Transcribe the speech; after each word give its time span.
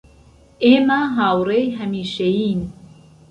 ئێمە 0.63 0.99
هاوڕێی 1.15 1.67
هەمیشەیین 1.77 2.61